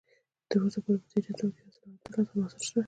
[0.49, 2.79] تر اوسه پورې په دې جدول کې یو سل او اتلس عناصر شته